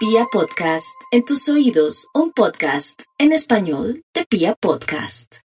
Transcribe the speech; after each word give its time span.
Pia 0.00 0.24
Podcast, 0.32 0.98
en 1.10 1.26
tus 1.26 1.46
oídos, 1.50 2.08
un 2.14 2.32
podcast 2.32 3.02
en 3.18 3.32
español 3.32 4.02
de 4.14 4.24
Pia 4.24 4.54
Podcast. 4.54 5.40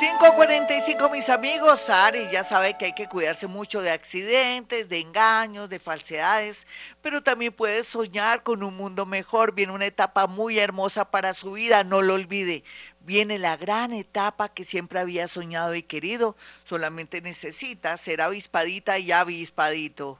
5.45 0.00 1.12
mis 1.12 1.28
amigos, 1.28 1.90
Ari 1.90 2.26
ya 2.32 2.42
sabe 2.42 2.78
que 2.78 2.86
hay 2.86 2.94
que 2.94 3.06
cuidarse 3.06 3.46
mucho 3.46 3.82
de 3.82 3.90
accidentes, 3.90 4.88
de 4.88 5.00
engaños, 5.00 5.68
de 5.68 5.78
falsedades, 5.78 6.66
pero 7.02 7.22
también 7.22 7.52
puede 7.52 7.84
soñar 7.84 8.42
con 8.44 8.62
un 8.62 8.78
mundo 8.78 9.04
mejor, 9.04 9.54
viene 9.54 9.74
una 9.74 9.84
etapa 9.84 10.26
muy 10.26 10.58
hermosa 10.58 11.10
para 11.10 11.34
su 11.34 11.52
vida, 11.52 11.84
no 11.84 12.00
lo 12.00 12.14
olvide, 12.14 12.64
viene 13.00 13.38
la 13.38 13.58
gran 13.58 13.92
etapa 13.92 14.48
que 14.48 14.64
siempre 14.64 15.00
había 15.00 15.28
soñado 15.28 15.74
y 15.74 15.82
querido, 15.82 16.34
solamente 16.62 17.20
necesita 17.20 17.94
ser 17.98 18.22
avispadita 18.22 18.98
y 18.98 19.12
avispadito. 19.12 20.18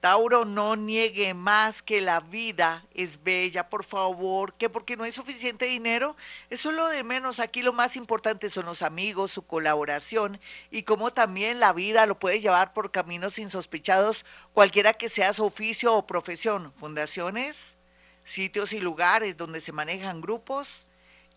Tauro, 0.00 0.44
no 0.44 0.76
niegue 0.76 1.34
más 1.34 1.82
que 1.82 2.00
la 2.00 2.20
vida 2.20 2.86
es 2.94 3.24
bella, 3.24 3.68
por 3.68 3.82
favor, 3.82 4.54
que 4.54 4.70
porque 4.70 4.96
no 4.96 5.02
hay 5.02 5.10
suficiente 5.10 5.66
dinero, 5.66 6.16
eso 6.50 6.70
es 6.70 6.76
lo 6.76 6.86
de 6.86 7.02
menos. 7.02 7.40
Aquí 7.40 7.62
lo 7.62 7.72
más 7.72 7.96
importante 7.96 8.48
son 8.48 8.66
los 8.66 8.82
amigos, 8.82 9.32
su 9.32 9.42
colaboración 9.42 10.38
y 10.70 10.84
cómo 10.84 11.12
también 11.12 11.58
la 11.58 11.72
vida 11.72 12.06
lo 12.06 12.16
puede 12.16 12.40
llevar 12.40 12.74
por 12.74 12.92
caminos 12.92 13.40
insospechados, 13.40 14.24
cualquiera 14.52 14.92
que 14.92 15.08
sea 15.08 15.32
su 15.32 15.44
oficio 15.44 15.94
o 15.94 16.06
profesión. 16.06 16.72
Fundaciones, 16.74 17.76
sitios 18.22 18.72
y 18.72 18.80
lugares 18.80 19.36
donde 19.36 19.60
se 19.60 19.72
manejan 19.72 20.20
grupos, 20.20 20.86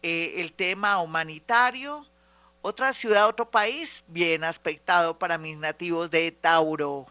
eh, 0.03 0.33
el 0.37 0.53
tema 0.53 0.99
humanitario, 1.01 2.05
otra 2.61 2.93
ciudad, 2.93 3.27
otro 3.27 3.49
país, 3.49 4.03
bien 4.07 4.43
aspectado 4.43 5.17
para 5.17 5.39
mis 5.39 5.57
nativos 5.57 6.11
de 6.11 6.31
Tauro. 6.31 7.07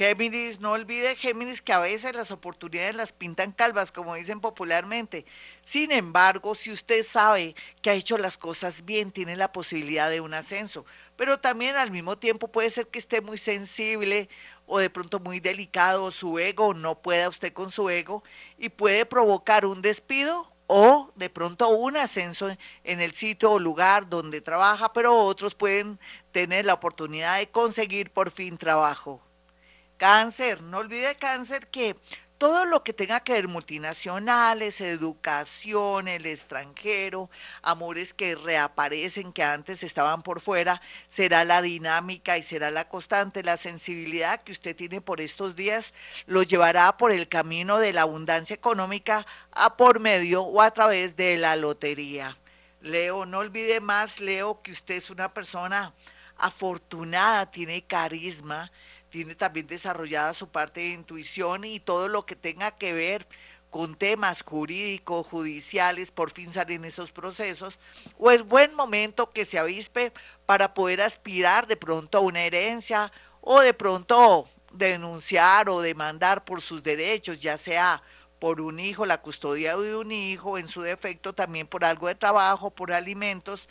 Géminis, 0.00 0.60
no 0.60 0.72
olvide 0.72 1.14
Géminis 1.14 1.60
que 1.60 1.74
a 1.74 1.78
veces 1.78 2.16
las 2.16 2.30
oportunidades 2.30 2.96
las 2.96 3.12
pintan 3.12 3.52
calvas, 3.52 3.92
como 3.92 4.14
dicen 4.14 4.40
popularmente. 4.40 5.26
Sin 5.60 5.92
embargo, 5.92 6.54
si 6.54 6.72
usted 6.72 7.02
sabe 7.02 7.54
que 7.82 7.90
ha 7.90 7.92
hecho 7.92 8.16
las 8.16 8.38
cosas 8.38 8.86
bien, 8.86 9.10
tiene 9.10 9.36
la 9.36 9.52
posibilidad 9.52 10.08
de 10.08 10.22
un 10.22 10.32
ascenso. 10.32 10.86
Pero 11.16 11.38
también 11.38 11.76
al 11.76 11.90
mismo 11.90 12.16
tiempo 12.16 12.48
puede 12.48 12.70
ser 12.70 12.86
que 12.86 12.98
esté 12.98 13.20
muy 13.20 13.36
sensible 13.36 14.30
o 14.64 14.78
de 14.78 14.88
pronto 14.88 15.20
muy 15.20 15.38
delicado 15.38 16.10
su 16.12 16.38
ego, 16.38 16.72
no 16.72 17.02
pueda 17.02 17.28
usted 17.28 17.52
con 17.52 17.70
su 17.70 17.90
ego 17.90 18.24
y 18.56 18.70
puede 18.70 19.04
provocar 19.04 19.66
un 19.66 19.82
despido 19.82 20.50
o 20.66 21.12
de 21.14 21.28
pronto 21.28 21.68
un 21.68 21.98
ascenso 21.98 22.48
en 22.84 23.00
el 23.02 23.12
sitio 23.12 23.52
o 23.52 23.58
lugar 23.58 24.08
donde 24.08 24.40
trabaja, 24.40 24.94
pero 24.94 25.14
otros 25.14 25.54
pueden 25.54 26.00
tener 26.32 26.64
la 26.64 26.72
oportunidad 26.72 27.36
de 27.36 27.50
conseguir 27.50 28.10
por 28.10 28.30
fin 28.30 28.56
trabajo. 28.56 29.20
Cáncer, 30.00 30.62
no 30.62 30.78
olvide 30.78 31.14
cáncer 31.16 31.66
que 31.66 31.94
todo 32.38 32.64
lo 32.64 32.82
que 32.82 32.94
tenga 32.94 33.20
que 33.20 33.34
ver 33.34 33.48
multinacionales, 33.48 34.80
educación, 34.80 36.08
el 36.08 36.24
extranjero, 36.24 37.28
amores 37.60 38.14
que 38.14 38.34
reaparecen, 38.34 39.30
que 39.30 39.42
antes 39.42 39.82
estaban 39.82 40.22
por 40.22 40.40
fuera, 40.40 40.80
será 41.06 41.44
la 41.44 41.60
dinámica 41.60 42.38
y 42.38 42.42
será 42.42 42.70
la 42.70 42.88
constante. 42.88 43.42
La 43.42 43.58
sensibilidad 43.58 44.40
que 44.40 44.52
usted 44.52 44.74
tiene 44.74 45.02
por 45.02 45.20
estos 45.20 45.54
días 45.54 45.92
lo 46.24 46.42
llevará 46.44 46.96
por 46.96 47.12
el 47.12 47.28
camino 47.28 47.76
de 47.76 47.92
la 47.92 48.00
abundancia 48.00 48.54
económica 48.54 49.26
a 49.52 49.76
por 49.76 50.00
medio 50.00 50.44
o 50.44 50.62
a 50.62 50.70
través 50.70 51.14
de 51.14 51.36
la 51.36 51.56
lotería. 51.56 52.38
Leo, 52.80 53.26
no 53.26 53.40
olvide 53.40 53.80
más, 53.80 54.18
Leo, 54.18 54.62
que 54.62 54.72
usted 54.72 54.94
es 54.94 55.10
una 55.10 55.34
persona 55.34 55.92
afortunada, 56.38 57.50
tiene 57.50 57.82
carisma 57.82 58.72
tiene 59.10 59.34
también 59.34 59.66
desarrollada 59.66 60.32
su 60.34 60.48
parte 60.48 60.80
de 60.80 60.88
intuición 60.90 61.64
y 61.64 61.80
todo 61.80 62.08
lo 62.08 62.24
que 62.24 62.36
tenga 62.36 62.70
que 62.70 62.92
ver 62.92 63.26
con 63.70 63.94
temas 63.94 64.42
jurídicos, 64.42 65.26
judiciales, 65.26 66.10
por 66.10 66.30
fin 66.30 66.52
salen 66.52 66.84
esos 66.84 67.12
procesos, 67.12 67.78
o 68.18 68.30
es 68.30 68.42
buen 68.42 68.74
momento 68.74 69.30
que 69.30 69.44
se 69.44 69.58
avispe 69.58 70.12
para 70.44 70.74
poder 70.74 71.00
aspirar 71.00 71.66
de 71.66 71.76
pronto 71.76 72.18
a 72.18 72.20
una 72.20 72.42
herencia 72.42 73.12
o 73.40 73.60
de 73.60 73.72
pronto 73.72 74.48
denunciar 74.72 75.68
o 75.68 75.80
demandar 75.80 76.44
por 76.44 76.60
sus 76.60 76.82
derechos, 76.82 77.40
ya 77.42 77.56
sea 77.56 78.02
por 78.40 78.60
un 78.60 78.80
hijo, 78.80 79.04
la 79.06 79.20
custodia 79.20 79.76
de 79.76 79.94
un 79.94 80.10
hijo, 80.10 80.58
en 80.58 80.66
su 80.66 80.80
defecto 80.80 81.34
también 81.34 81.66
por 81.66 81.84
algo 81.84 82.08
de 82.08 82.14
trabajo, 82.14 82.70
por 82.70 82.92
alimentos, 82.92 83.68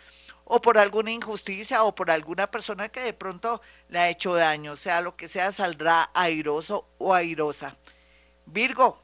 o 0.52 0.60
por 0.60 0.80
alguna 0.80 1.12
injusticia 1.12 1.84
o 1.84 1.94
por 1.94 2.10
alguna 2.10 2.50
persona 2.50 2.90
que 2.90 3.02
de 3.02 3.14
pronto 3.14 3.62
le 3.88 4.00
ha 4.00 4.10
hecho 4.10 4.34
daño, 4.34 4.76
sea 4.76 5.00
lo 5.00 5.16
que 5.16 5.28
sea, 5.28 5.52
saldrá 5.52 6.10
airoso 6.16 6.88
o 6.98 7.14
airosa. 7.14 7.78
Virgo, 8.48 9.00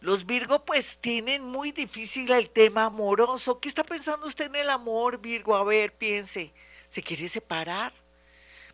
los 0.00 0.26
Virgo 0.26 0.62
pues 0.62 0.98
tienen 0.98 1.42
muy 1.42 1.72
difícil 1.72 2.30
el 2.32 2.50
tema 2.50 2.84
amoroso. 2.84 3.58
¿Qué 3.60 3.68
está 3.68 3.82
pensando 3.82 4.26
usted 4.26 4.44
en 4.46 4.56
el 4.56 4.68
amor, 4.68 5.18
Virgo? 5.22 5.56
A 5.56 5.64
ver, 5.64 5.94
piense, 5.94 6.52
¿se 6.86 7.02
quiere 7.02 7.30
separar? 7.30 7.94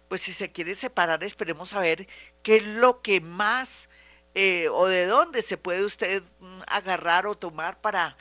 Pues 0.09 0.21
si 0.23 0.33
se 0.33 0.50
quiere 0.50 0.75
separar, 0.75 1.23
esperemos 1.23 1.75
a 1.75 1.79
ver 1.79 2.09
qué 2.43 2.56
es 2.56 2.65
lo 2.65 3.03
que 3.03 3.21
más 3.21 3.89
eh, 4.34 4.69
o 4.69 4.89
de 4.89 5.06
dónde 5.06 5.43
se 5.43 5.56
puede 5.56 5.84
usted 5.84 6.25
mm, 6.41 6.62
agarrar 6.67 7.29
o 7.29 7.37
tomar 7.37 7.81
para 7.81 8.17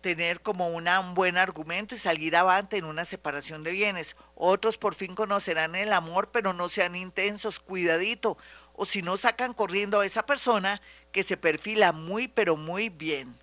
tener 0.00 0.40
como 0.40 0.68
una, 0.68 1.00
un 1.00 1.14
buen 1.14 1.38
argumento 1.38 1.94
y 1.94 1.98
salir 1.98 2.36
avante 2.36 2.76
en 2.76 2.84
una 2.84 3.04
separación 3.04 3.62
de 3.62 3.72
bienes. 3.72 4.16
Otros 4.34 4.78
por 4.78 4.94
fin 4.94 5.14
conocerán 5.14 5.74
el 5.74 5.92
amor, 5.92 6.30
pero 6.32 6.52
no 6.52 6.68
sean 6.68 6.96
intensos, 6.96 7.60
cuidadito. 7.60 8.36
O 8.74 8.86
si 8.86 9.02
no, 9.02 9.16
sacan 9.16 9.52
corriendo 9.52 10.00
a 10.00 10.06
esa 10.06 10.24
persona 10.24 10.80
que 11.12 11.22
se 11.22 11.36
perfila 11.36 11.92
muy, 11.92 12.28
pero 12.28 12.56
muy 12.56 12.88
bien. 12.88 13.36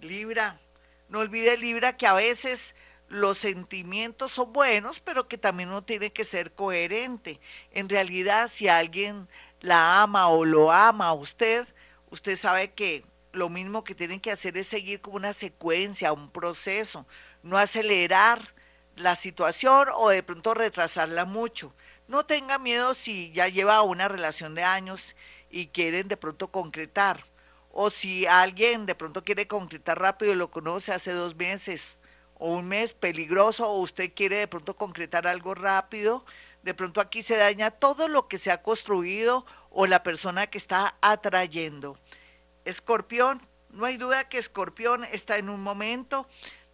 Libra, 0.00 0.60
no 1.08 1.20
olvide 1.20 1.56
Libra 1.56 1.96
que 1.96 2.06
a 2.06 2.12
veces 2.12 2.74
los 3.08 3.38
sentimientos 3.38 4.32
son 4.32 4.52
buenos, 4.52 5.00
pero 5.00 5.28
que 5.28 5.38
también 5.38 5.68
uno 5.68 5.82
tiene 5.82 6.12
que 6.12 6.24
ser 6.24 6.52
coherente. 6.52 7.40
En 7.72 7.88
realidad, 7.88 8.48
si 8.48 8.68
alguien 8.68 9.28
la 9.60 10.02
ama 10.02 10.28
o 10.28 10.44
lo 10.44 10.72
ama 10.72 11.06
a 11.06 11.14
usted, 11.14 11.66
usted 12.10 12.36
sabe 12.36 12.72
que 12.72 13.04
lo 13.36 13.48
mismo 13.48 13.84
que 13.84 13.94
tienen 13.94 14.20
que 14.20 14.32
hacer 14.32 14.56
es 14.56 14.66
seguir 14.66 15.00
como 15.00 15.16
una 15.16 15.32
secuencia, 15.32 16.12
un 16.12 16.30
proceso, 16.30 17.06
no 17.42 17.58
acelerar 17.58 18.54
la 18.96 19.14
situación 19.14 19.88
o 19.94 20.08
de 20.08 20.22
pronto 20.22 20.54
retrasarla 20.54 21.24
mucho. 21.24 21.74
No 22.08 22.24
tenga 22.24 22.58
miedo 22.58 22.94
si 22.94 23.30
ya 23.32 23.48
lleva 23.48 23.82
una 23.82 24.08
relación 24.08 24.54
de 24.54 24.62
años 24.62 25.14
y 25.50 25.68
quieren 25.68 26.08
de 26.08 26.16
pronto 26.16 26.48
concretar. 26.48 27.24
O 27.70 27.90
si 27.90 28.26
alguien 28.26 28.86
de 28.86 28.94
pronto 28.94 29.22
quiere 29.22 29.46
concretar 29.46 30.00
rápido 30.00 30.32
y 30.32 30.36
lo 30.36 30.50
conoce 30.50 30.92
hace 30.92 31.12
dos 31.12 31.34
meses 31.36 31.98
o 32.38 32.48
un 32.52 32.66
mes 32.66 32.94
peligroso 32.94 33.68
o 33.68 33.80
usted 33.80 34.12
quiere 34.14 34.36
de 34.36 34.48
pronto 34.48 34.76
concretar 34.76 35.26
algo 35.26 35.54
rápido, 35.54 36.24
de 36.62 36.74
pronto 36.74 37.00
aquí 37.00 37.22
se 37.22 37.36
daña 37.36 37.70
todo 37.70 38.08
lo 38.08 38.28
que 38.28 38.38
se 38.38 38.50
ha 38.50 38.62
construido 38.62 39.44
o 39.70 39.86
la 39.86 40.02
persona 40.02 40.46
que 40.46 40.58
está 40.58 40.96
atrayendo. 41.02 41.98
Escorpión, 42.66 43.40
no 43.70 43.86
hay 43.86 43.96
duda 43.96 44.28
que 44.28 44.38
Escorpión 44.38 45.04
está 45.04 45.38
en 45.38 45.48
un 45.48 45.62
momento 45.62 46.26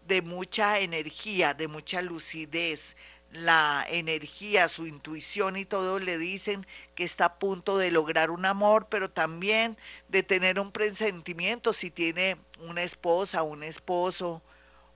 de 0.06 0.22
mucha 0.22 0.78
energía, 0.80 1.52
de 1.52 1.68
mucha 1.68 2.00
lucidez. 2.00 2.96
La 3.30 3.84
energía, 3.88 4.68
su 4.68 4.86
intuición 4.86 5.58
y 5.58 5.66
todo 5.66 5.98
le 5.98 6.16
dicen 6.16 6.66
que 6.94 7.04
está 7.04 7.26
a 7.26 7.38
punto 7.38 7.76
de 7.76 7.90
lograr 7.90 8.30
un 8.30 8.46
amor, 8.46 8.86
pero 8.88 9.10
también 9.10 9.76
de 10.08 10.22
tener 10.22 10.58
un 10.58 10.72
presentimiento 10.72 11.74
si 11.74 11.90
tiene 11.90 12.38
una 12.58 12.82
esposa, 12.82 13.42
un 13.42 13.62
esposo 13.62 14.42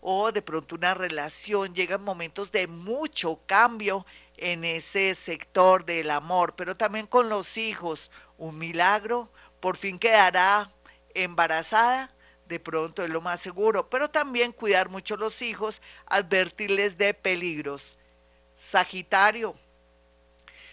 o 0.01 0.33
de 0.33 0.41
pronto 0.41 0.77
una 0.77 0.95
relación. 0.95 1.75
Llegan 1.75 2.03
momentos 2.03 2.53
de 2.53 2.69
mucho 2.69 3.41
cambio 3.45 4.07
en 4.39 4.65
ese 4.65 5.15
sector 5.15 5.85
del 5.85 6.11
amor, 6.11 6.55
pero 6.57 6.75
también 6.75 7.07
con 7.07 7.29
los 7.29 7.59
hijos. 7.59 8.11
Un 8.39 8.57
milagro 8.57 9.31
por 9.61 9.77
fin 9.77 9.99
quedará 9.99 10.71
embarazada, 11.17 12.11
de 12.47 12.61
pronto 12.61 13.03
es 13.03 13.11
lo 13.11 13.21
más 13.21 13.41
seguro, 13.41 13.89
pero 13.91 14.09
también 14.09 14.53
cuidar 14.53 14.89
mucho 14.89 15.17
los 15.17 15.43
hijos, 15.43 15.83
advertirles 16.07 16.97
de 16.97 17.15
peligros. 17.15 17.99
Sagitario. 18.55 19.57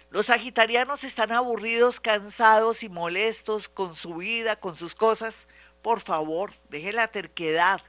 Los 0.09 0.27
sagitarianos 0.27 1.03
están 1.03 1.31
aburridos, 1.31 1.99
cansados 1.99 2.83
y 2.83 2.89
molestos 2.89 3.67
con 3.67 3.95
su 3.95 4.15
vida, 4.15 4.55
con 4.55 4.75
sus 4.75 4.93
cosas. 4.93 5.47
Por 5.81 5.99
favor, 5.99 6.53
deje 6.69 6.93
la 6.93 7.07
terquedad, 7.07 7.81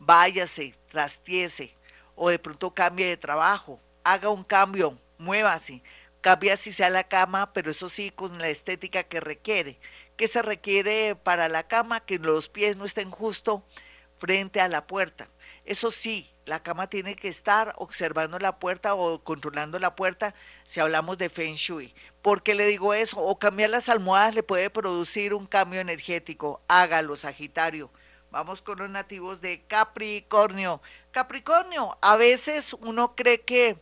váyase, 0.00 0.74
trastiese 0.88 1.72
o 2.16 2.30
de 2.30 2.38
pronto 2.40 2.74
cambie 2.74 3.06
de 3.06 3.16
trabajo, 3.16 3.80
haga 4.02 4.28
un 4.28 4.42
cambio, 4.42 4.98
muévase, 5.18 5.80
cambie 6.20 6.50
así 6.50 6.72
sea 6.72 6.90
la 6.90 7.04
cama, 7.04 7.52
pero 7.52 7.70
eso 7.70 7.88
sí 7.88 8.10
con 8.10 8.38
la 8.38 8.48
estética 8.48 9.04
que 9.04 9.20
requiere 9.20 9.78
que 10.18 10.28
se 10.28 10.42
requiere 10.42 11.14
para 11.14 11.48
la 11.48 11.66
cama, 11.66 12.00
que 12.00 12.18
los 12.18 12.50
pies 12.50 12.76
no 12.76 12.84
estén 12.84 13.10
justo 13.10 13.64
frente 14.18 14.60
a 14.60 14.68
la 14.68 14.86
puerta. 14.86 15.28
Eso 15.64 15.90
sí, 15.90 16.28
la 16.44 16.62
cama 16.62 16.88
tiene 16.88 17.14
que 17.14 17.28
estar 17.28 17.72
observando 17.76 18.38
la 18.38 18.58
puerta 18.58 18.94
o 18.94 19.22
controlando 19.22 19.78
la 19.78 19.94
puerta 19.94 20.34
si 20.64 20.80
hablamos 20.80 21.18
de 21.18 21.28
Feng 21.28 21.54
Shui. 21.54 21.94
¿Por 22.20 22.42
qué 22.42 22.56
le 22.56 22.66
digo 22.66 22.94
eso? 22.94 23.20
O 23.20 23.38
cambiar 23.38 23.70
las 23.70 23.88
almohadas 23.88 24.34
le 24.34 24.42
puede 24.42 24.70
producir 24.70 25.34
un 25.34 25.46
cambio 25.46 25.80
energético. 25.80 26.62
Hágalo, 26.66 27.16
Sagitario. 27.16 27.90
Vamos 28.32 28.60
con 28.60 28.78
los 28.78 28.90
nativos 28.90 29.40
de 29.40 29.62
Capricornio. 29.68 30.82
Capricornio, 31.12 31.96
a 32.00 32.16
veces 32.16 32.72
uno 32.72 33.14
cree 33.14 33.42
que 33.42 33.78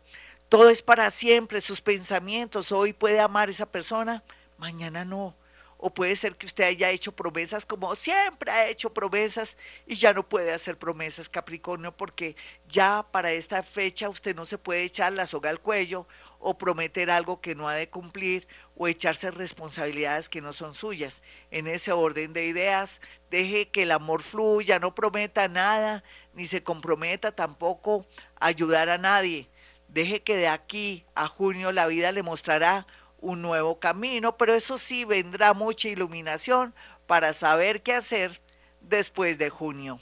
todo 0.51 0.69
es 0.69 0.83
para 0.83 1.11
siempre, 1.11 1.63
sus 1.63 1.81
pensamientos. 1.81 2.73
Hoy 2.73 2.93
puede 2.93 3.21
amar 3.21 3.49
a 3.49 3.53
esa 3.53 3.67
persona, 3.67 4.23
mañana 4.59 5.05
no. 5.05 5.35
O 5.79 5.93
puede 5.93 6.17
ser 6.17 6.37
que 6.37 6.47
usted 6.47 6.65
haya 6.65 6.91
hecho 6.91 7.13
promesas 7.13 7.67
como 7.67 7.95
siempre 7.95 8.51
ha 8.51 8.69
hecho 8.69 8.93
promesas 8.95 9.59
y 9.87 9.97
ya 9.97 10.13
no 10.13 10.27
puede 10.27 10.53
hacer 10.53 10.79
promesas, 10.79 11.29
Capricornio, 11.29 11.97
porque 11.97 12.35
ya 12.69 13.07
para 13.11 13.33
esta 13.33 13.63
fecha 13.63 14.09
usted 14.09 14.35
no 14.35 14.45
se 14.45 14.59
puede 14.59 14.85
echar 14.85 15.13
la 15.13 15.27
soga 15.27 15.51
al 15.51 15.61
cuello 15.61 16.07
o 16.39 16.57
prometer 16.57 17.11
algo 17.11 17.41
que 17.41 17.55
no 17.55 17.69
ha 17.69 17.75
de 17.75 17.89
cumplir 17.89 18.47
o 18.77 18.89
echarse 18.89 19.31
responsabilidades 19.31 20.29
que 20.29 20.41
no 20.41 20.53
son 20.53 20.75
suyas. 20.75 21.23
En 21.51 21.67
ese 21.67 21.93
orden 21.93 22.33
de 22.33 22.47
ideas, 22.47 23.01
deje 23.31 23.69
que 23.69 23.83
el 23.83 23.93
amor 23.93 24.23
fluya, 24.23 24.79
no 24.79 24.95
prometa 24.95 25.49
nada, 25.49 26.05
ni 26.35 26.47
se 26.47 26.63
comprometa 26.63 27.33
tampoco 27.33 28.07
a 28.39 28.47
ayudar 28.47 28.89
a 28.89 28.99
nadie. 28.99 29.49
Deje 29.89 30.23
que 30.23 30.37
de 30.37 30.49
aquí 30.49 31.05
a 31.15 31.27
junio 31.29 31.73
la 31.73 31.87
vida 31.87 32.13
le 32.13 32.23
mostrará 32.23 32.87
un 33.27 33.43
nuevo 33.43 33.81
camino, 33.81 34.37
pero 34.37 34.55
eso 34.55 34.79
sí 34.79 35.05
vendrá 35.05 35.53
mucha 35.53 35.89
iluminación 35.89 36.75
para 37.07 37.35
saber 37.35 37.83
qué 37.83 37.93
hacer 37.93 38.41
después 38.81 39.37
de 39.39 39.51
junio. 39.51 40.01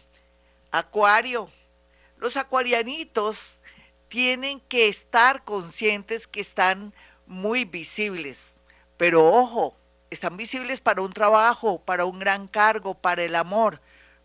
Acuario. 0.70 1.50
Los 2.18 2.36
acuarianitos 2.36 3.60
tienen 4.08 4.60
que 4.60 4.88
estar 4.88 5.44
conscientes 5.44 6.26
que 6.26 6.40
están 6.40 6.94
muy 7.26 7.64
visibles, 7.64 8.48
pero 8.96 9.24
ojo, 9.24 9.74
están 10.10 10.36
visibles 10.36 10.80
para 10.80 11.02
un 11.02 11.12
trabajo, 11.12 11.80
para 11.80 12.04
un 12.04 12.18
gran 12.18 12.46
cargo, 12.46 12.94
para 12.94 13.24
el 13.24 13.34
amor, 13.34 13.80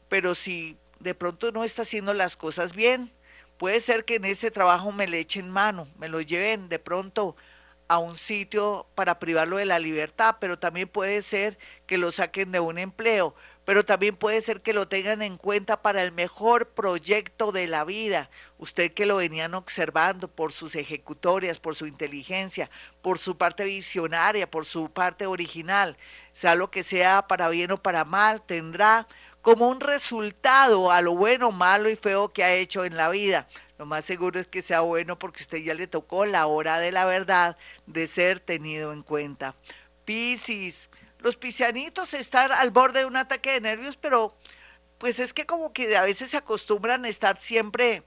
pero 0.09 0.35
si 0.35 0.77
de 0.99 1.15
pronto 1.15 1.51
no 1.51 1.63
está 1.63 1.83
haciendo 1.83 2.13
las 2.13 2.35
cosas 2.35 2.75
bien, 2.75 3.11
puede 3.57 3.79
ser 3.79 4.05
que 4.05 4.15
en 4.15 4.25
ese 4.25 4.51
trabajo 4.51 4.91
me 4.91 5.07
le 5.07 5.19
echen 5.19 5.49
mano, 5.49 5.87
me 5.97 6.09
lo 6.09 6.21
lleven 6.21 6.69
de 6.69 6.79
pronto 6.79 7.35
a 7.89 7.97
un 7.97 8.15
sitio 8.15 8.87
para 8.93 9.17
privarlo 9.17 9.57
de 9.57 9.65
la 9.65 9.79
libertad, 9.79 10.37
pero 10.39 10.59
también 10.59 10.87
puede 10.87 11.23
ser 11.23 11.57
que 11.87 11.97
lo 11.97 12.11
saquen 12.11 12.51
de 12.51 12.59
un 12.59 12.77
empleo, 12.77 13.33
pero 13.65 13.83
también 13.83 14.15
puede 14.15 14.41
ser 14.41 14.61
que 14.61 14.73
lo 14.73 14.87
tengan 14.87 15.23
en 15.23 15.37
cuenta 15.37 15.81
para 15.81 16.03
el 16.03 16.11
mejor 16.11 16.69
proyecto 16.69 17.51
de 17.51 17.67
la 17.67 17.83
vida. 17.85 18.29
Usted 18.59 18.93
que 18.93 19.07
lo 19.07 19.17
venían 19.17 19.55
observando 19.55 20.27
por 20.27 20.53
sus 20.53 20.75
ejecutorias, 20.75 21.59
por 21.59 21.73
su 21.73 21.87
inteligencia, 21.87 22.69
por 23.01 23.17
su 23.17 23.37
parte 23.37 23.63
visionaria, 23.63 24.49
por 24.49 24.65
su 24.65 24.91
parte 24.91 25.25
original, 25.25 25.97
sea 26.39 26.55
lo 26.55 26.71
que 26.71 26.83
sea 26.83 27.27
para 27.27 27.49
bien 27.49 27.69
o 27.71 27.83
para 27.83 28.05
mal, 28.05 28.41
tendrá 28.41 29.05
como 29.41 29.67
un 29.67 29.81
resultado 29.81 30.89
a 30.89 31.01
lo 31.01 31.13
bueno, 31.13 31.51
malo 31.51 31.89
y 31.89 31.97
feo 31.97 32.29
que 32.29 32.45
ha 32.45 32.53
hecho 32.53 32.85
en 32.85 32.95
la 32.95 33.09
vida. 33.09 33.49
Lo 33.77 33.85
más 33.85 34.05
seguro 34.05 34.39
es 34.39 34.47
que 34.47 34.61
sea 34.61 34.79
bueno 34.79 35.19
porque 35.19 35.43
usted 35.43 35.57
ya 35.57 35.73
le 35.73 35.87
tocó 35.87 36.25
la 36.25 36.47
hora 36.47 36.79
de 36.79 36.93
la 36.93 37.03
verdad 37.03 37.57
de 37.87 38.07
ser 38.07 38.39
tenido 38.39 38.93
en 38.93 39.03
cuenta. 39.03 39.53
Piscis, 40.05 40.89
los 41.17 41.35
piscianitos 41.35 42.13
están 42.13 42.53
al 42.53 42.71
borde 42.71 43.01
de 43.01 43.05
un 43.05 43.17
ataque 43.17 43.51
de 43.51 43.59
nervios, 43.59 43.97
pero 43.97 44.33
pues 44.97 45.19
es 45.19 45.33
que 45.33 45.45
como 45.45 45.73
que 45.73 45.97
a 45.97 46.03
veces 46.03 46.29
se 46.29 46.37
acostumbran 46.37 47.03
a 47.03 47.09
estar 47.09 47.37
siempre 47.41 48.03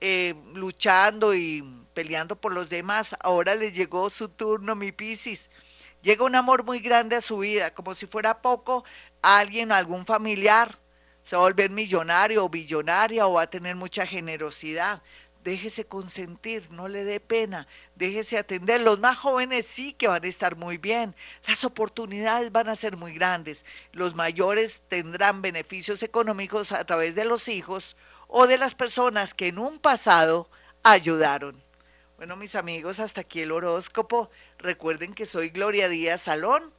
eh, 0.00 0.34
luchando 0.54 1.34
y 1.34 1.62
peleando 1.92 2.34
por 2.34 2.54
los 2.54 2.70
demás. 2.70 3.14
Ahora 3.20 3.54
le 3.54 3.72
llegó 3.72 4.08
su 4.08 4.30
turno, 4.30 4.74
mi 4.74 4.90
Piscis. 4.90 5.50
Llega 6.02 6.24
un 6.24 6.36
amor 6.36 6.64
muy 6.64 6.78
grande 6.78 7.16
a 7.16 7.20
su 7.20 7.38
vida, 7.38 7.74
como 7.74 7.94
si 7.94 8.06
fuera 8.06 8.40
poco, 8.40 8.84
alguien, 9.20 9.72
algún 9.72 10.06
familiar, 10.06 10.78
se 11.22 11.36
va 11.36 11.42
a 11.42 11.44
volver 11.46 11.70
millonario 11.70 12.44
o 12.44 12.48
billonaria 12.48 13.26
o 13.26 13.34
va 13.34 13.42
a 13.42 13.50
tener 13.50 13.76
mucha 13.76 14.06
generosidad. 14.06 15.02
Déjese 15.44 15.84
consentir, 15.84 16.70
no 16.70 16.88
le 16.88 17.04
dé 17.04 17.20
pena, 17.20 17.66
déjese 17.96 18.38
atender. 18.38 18.80
Los 18.80 18.98
más 18.98 19.18
jóvenes 19.18 19.66
sí 19.66 19.92
que 19.92 20.08
van 20.08 20.24
a 20.24 20.28
estar 20.28 20.56
muy 20.56 20.78
bien, 20.78 21.14
las 21.46 21.64
oportunidades 21.64 22.52
van 22.52 22.68
a 22.68 22.76
ser 22.76 22.96
muy 22.96 23.12
grandes, 23.12 23.66
los 23.92 24.14
mayores 24.14 24.82
tendrán 24.88 25.42
beneficios 25.42 26.02
económicos 26.02 26.72
a 26.72 26.84
través 26.84 27.14
de 27.14 27.24
los 27.24 27.48
hijos 27.48 27.96
o 28.26 28.46
de 28.46 28.58
las 28.58 28.74
personas 28.74 29.34
que 29.34 29.48
en 29.48 29.58
un 29.58 29.78
pasado 29.78 30.48
ayudaron. 30.82 31.67
Bueno, 32.18 32.36
mis 32.36 32.54
amigos, 32.56 32.98
hasta 32.98 33.20
aquí 33.20 33.42
el 33.42 33.52
horóscopo. 33.52 34.28
Recuerden 34.58 35.14
que 35.14 35.24
soy 35.24 35.50
Gloria 35.50 35.88
Díaz 35.88 36.22
Salón 36.22 36.74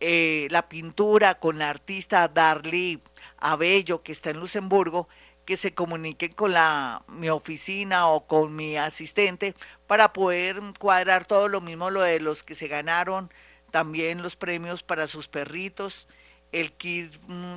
eh, 0.05 0.49
la 0.51 0.67
pintura 0.67 1.35
con 1.35 1.59
la 1.59 1.69
artista 1.69 2.27
Darly 2.27 3.01
Abello, 3.37 4.03
que 4.03 4.11
está 4.11 4.31
en 4.31 4.41
Luxemburgo, 4.41 5.07
que 5.45 5.55
se 5.55 5.73
comuniquen 5.73 6.33
con 6.33 6.51
la, 6.51 7.05
mi 7.07 7.29
oficina 7.29 8.07
o 8.07 8.27
con 8.27 8.53
mi 8.53 8.75
asistente 8.75 9.55
para 9.87 10.11
poder 10.11 10.61
cuadrar 10.77 11.23
todo 11.23 11.47
lo 11.47 11.61
mismo, 11.61 11.89
lo 11.89 12.01
de 12.01 12.19
los 12.19 12.43
que 12.43 12.53
se 12.53 12.67
ganaron, 12.67 13.31
también 13.71 14.21
los 14.21 14.35
premios 14.35 14.83
para 14.83 15.07
sus 15.07 15.29
perritos, 15.29 16.09
el 16.51 16.73
kit 16.73 17.13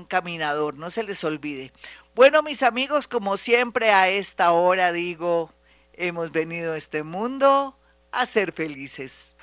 caminador, 0.07 0.77
no 0.77 0.89
se 0.91 1.03
les 1.03 1.25
olvide. 1.25 1.73
Bueno, 2.15 2.45
mis 2.45 2.63
amigos, 2.63 3.09
como 3.09 3.37
siempre 3.39 3.91
a 3.91 4.09
esta 4.09 4.53
hora 4.53 4.93
digo, 4.93 5.53
hemos 5.95 6.31
venido 6.31 6.75
a 6.75 6.77
este 6.77 7.03
mundo 7.03 7.77
a 8.13 8.25
ser 8.25 8.53
felices. 8.53 9.36